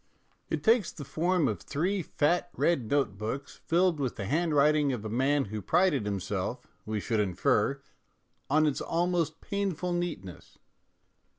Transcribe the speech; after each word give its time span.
It 0.49 0.63
takes 0.63 0.91
the 0.91 1.05
form 1.05 1.47
of 1.47 1.61
three 1.61 2.01
fat 2.01 2.49
red 2.57 2.89
note 2.89 3.19
books 3.19 3.61
filled 3.67 3.99
with 3.99 4.15
the 4.15 4.25
handwriting 4.25 4.91
of 4.91 5.05
a 5.05 5.09
man 5.09 5.45
who 5.53 5.61
prided 5.61 6.05
himself, 6.07 6.65
we 6.87 6.99
should 6.99 7.19
infer, 7.19 7.83
on 8.49 8.65
its 8.65 8.81
almost 8.81 9.41
painful 9.41 9.93
neatness. 9.93 10.57